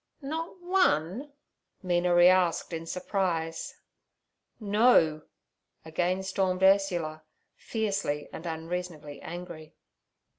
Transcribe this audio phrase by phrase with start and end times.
[0.19, 1.31] 'Not one?'
[1.83, 3.75] Mina reasked in surprise.
[4.59, 5.21] 'No'
[5.85, 7.21] again stormed Ursula,
[7.55, 9.75] fiercely and unreasonably angry.